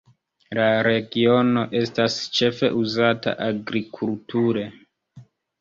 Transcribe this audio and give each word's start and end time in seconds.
La 0.59 0.63
regiono 0.87 1.65
estas 1.81 2.17
ĉefe 2.39 2.71
uzata 2.81 3.37
agrikulture. 3.49 4.69